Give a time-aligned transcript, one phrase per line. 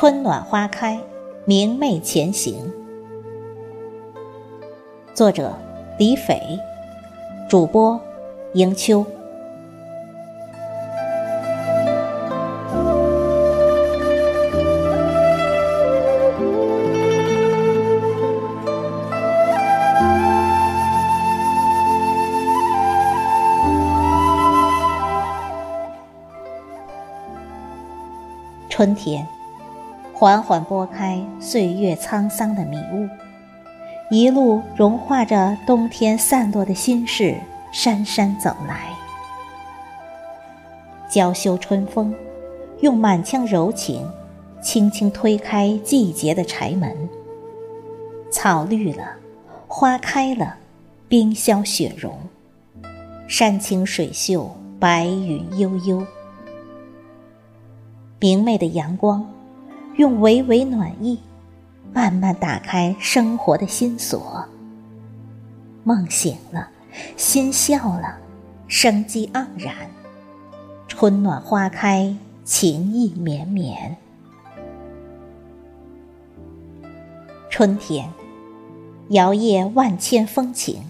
[0.00, 0.96] 春暖花开，
[1.44, 2.72] 明媚前行。
[5.12, 5.52] 作者：
[5.98, 6.40] 李斐，
[7.48, 8.00] 主播：
[8.52, 9.04] 迎秋。
[28.70, 29.26] 春天，
[30.18, 33.08] 缓缓拨开岁月沧桑的迷雾，
[34.10, 37.36] 一路融化着冬天散落的心事，
[37.70, 38.90] 姗姗走来。
[41.08, 42.12] 娇羞春风，
[42.80, 44.10] 用满腔柔情，
[44.60, 47.08] 轻轻推开季节的柴门。
[48.28, 49.04] 草绿了，
[49.68, 50.56] 花开了，
[51.06, 52.12] 冰消雪融，
[53.28, 56.04] 山清水秀，白云悠悠。
[58.18, 59.24] 明媚的阳光，
[59.98, 61.18] 用微微暖意，
[61.92, 64.48] 慢慢打开生活的心锁。
[65.82, 66.68] 梦醒了，
[67.16, 68.16] 心笑了，
[68.68, 69.74] 生机盎然，
[70.86, 73.96] 春暖花开，情意绵绵。
[77.50, 78.08] 春天，
[79.08, 80.80] 摇曳万千风情，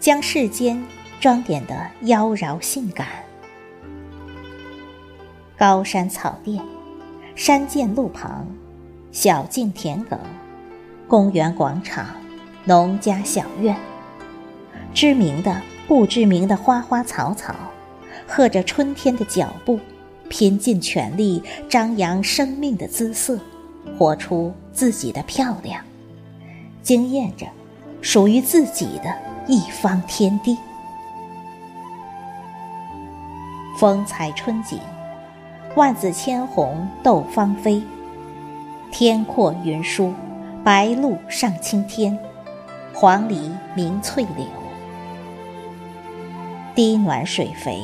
[0.00, 0.84] 将世间
[1.20, 3.06] 装点的妖娆性感。
[5.56, 6.60] 高山草甸，
[7.34, 8.46] 山涧路旁，
[9.10, 10.16] 小径田埂，
[11.08, 12.06] 公园广场，
[12.64, 13.76] 农家小院，
[14.94, 17.52] 知名的、不知名的花花草草，
[18.28, 19.80] 和着春天的脚步，
[20.28, 23.36] 拼尽全力张扬生命的姿色，
[23.98, 25.82] 活出自己的漂亮，
[26.84, 27.46] 惊艳着
[28.00, 29.12] 属于自己的
[29.48, 30.56] 一方天地。
[33.76, 34.78] 风采春景。
[35.76, 37.82] 万紫千红斗芳菲，
[38.92, 40.14] 天阔云舒，
[40.62, 42.16] 白鹭上青天，
[42.92, 44.46] 黄鹂鸣翠柳。
[46.76, 47.82] 堤暖水肥，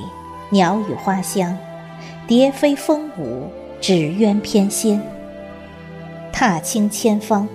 [0.51, 1.59] 鸟语花香，
[2.29, 3.49] 蝶飞蜂舞，
[3.81, 5.01] 纸鸢翩跹。
[6.33, 7.49] 踏青千方，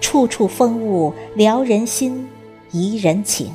[0.00, 2.28] 处处风物撩人心，
[2.72, 3.52] 怡人情。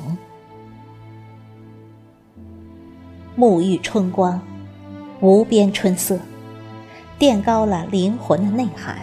[3.36, 4.40] 沐浴春光。
[5.20, 6.16] 无边春色，
[7.18, 8.98] 垫高了灵魂的内涵。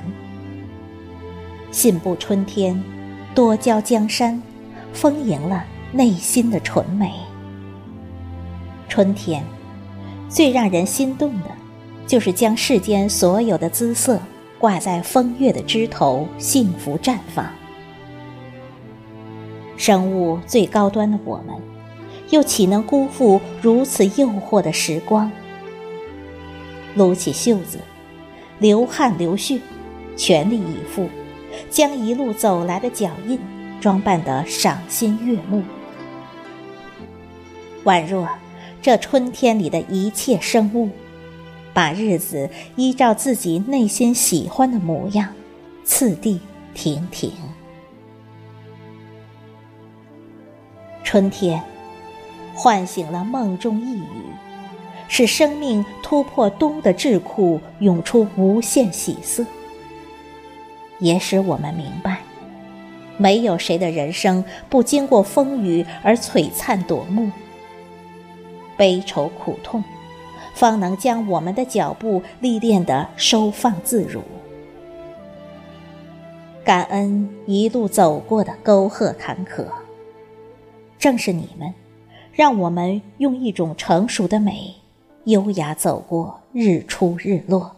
[1.71, 2.81] 信步春天，
[3.33, 4.41] 多娇江山，
[4.93, 7.11] 丰盈了内心的纯美。
[8.87, 9.43] 春天，
[10.29, 11.51] 最让人心动的，
[12.07, 14.17] 就是将世间所有的姿色
[14.57, 17.45] 挂在风月的枝头，幸福绽放。
[19.75, 21.53] 生物最高端的我们，
[22.29, 25.29] 又岂能辜负如此诱惑的时光？
[26.95, 27.79] 撸起袖子，
[28.59, 29.59] 流汗流血，
[30.16, 31.09] 全力以赴，
[31.69, 33.39] 将一路走来的脚印
[33.79, 35.61] 装扮得赏心悦目，
[37.84, 38.28] 宛若
[38.81, 40.89] 这春天里的一切生物，
[41.73, 45.34] 把日子依照自己内心喜欢的模样，
[45.84, 46.39] 次第
[46.73, 47.31] 亭亭。
[51.03, 51.61] 春天，
[52.53, 54.03] 唤醒了梦中呓语。
[55.07, 59.45] 使生命突破冬的桎梏，涌出无限喜色，
[60.99, 62.21] 也使我们明白，
[63.17, 67.29] 没有谁的人生不经过风雨而璀璨夺目。
[68.77, 69.83] 悲愁苦痛，
[70.53, 74.22] 方能将我们的脚步历练得收放自如。
[76.63, 79.66] 感恩一路走过的沟壑坎坷，
[80.97, 81.73] 正是你们，
[82.33, 84.73] 让我们用一种成熟的美。
[85.25, 87.77] 优雅走过日出日落，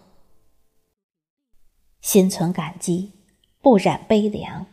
[2.02, 3.12] 心存感激，
[3.62, 4.66] 不染悲凉，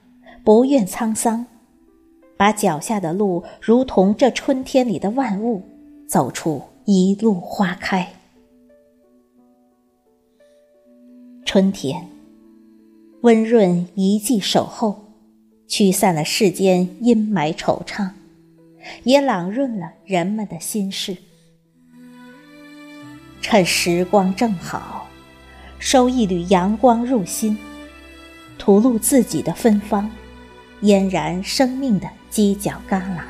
[0.44, 1.46] 不怨沧桑，
[2.36, 5.62] 把脚下的路如同这春天里的万物，
[6.08, 8.12] 走出一路花开。
[11.44, 12.08] 春天，
[13.22, 15.04] 温润一季守候，
[15.68, 18.10] 驱散了世间阴霾惆怅，
[19.04, 21.16] 也朗润了人们的心事。
[23.46, 25.06] 趁时光正好，
[25.78, 27.58] 收一缕阳光入心，
[28.56, 30.10] 吐露自己的芬芳，
[30.80, 33.20] 嫣然生命的犄角旮旯。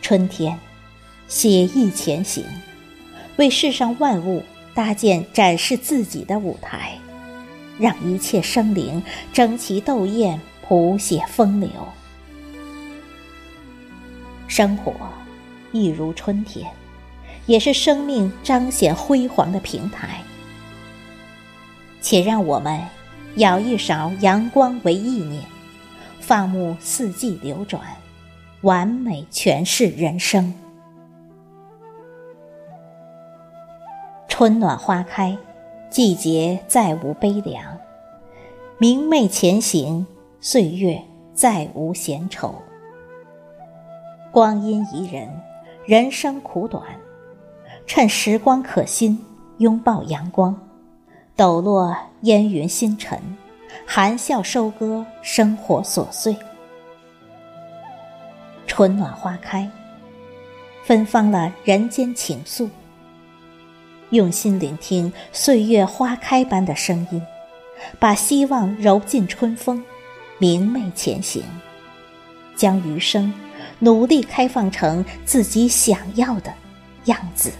[0.00, 0.58] 春天，
[1.28, 2.42] 写意前行，
[3.36, 4.42] 为世上万物
[4.72, 6.98] 搭建展示自己的舞台，
[7.78, 11.68] 让一切生灵争奇斗艳，谱写风流。
[14.48, 14.94] 生活。
[15.72, 16.70] 一如春天，
[17.46, 20.20] 也是生命彰显辉煌的平台。
[22.00, 22.80] 且让我们
[23.36, 25.42] 舀一勺阳光为意念，
[26.20, 27.80] 放牧四季流转，
[28.62, 30.52] 完美诠释人生。
[34.28, 35.36] 春暖花开，
[35.88, 37.78] 季节再无悲凉，
[38.78, 40.04] 明媚前行，
[40.40, 41.00] 岁月
[41.32, 42.54] 再无闲愁。
[44.32, 45.28] 光阴宜人，
[45.84, 46.80] 人生苦短，
[47.88, 49.18] 趁时光可心，
[49.58, 50.56] 拥抱阳光。
[51.34, 53.20] 抖落烟云星辰，
[53.84, 56.36] 含笑收割生活琐碎。
[58.68, 59.68] 春暖花开，
[60.84, 62.68] 芬芳了人间情愫。
[64.10, 67.20] 用心聆听岁月花开般的声音，
[67.98, 69.82] 把希望揉进春风，
[70.38, 71.42] 明媚前行，
[72.54, 73.34] 将余生
[73.82, 76.54] 努力开放成自己想要的
[77.06, 77.50] 样子。